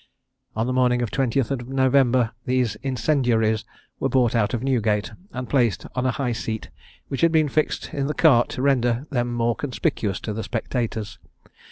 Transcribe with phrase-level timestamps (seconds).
[0.55, 3.65] On the morning of the 20th of November these incendiaries
[3.99, 6.71] were brought out of Newgate, and placed on a high seat,
[7.07, 11.19] which had been fixed in the cart to render them more conspicuous to the spectators.